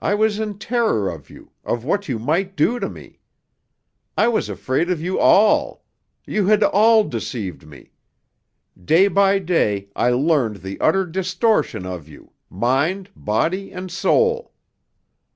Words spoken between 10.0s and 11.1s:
learned the utter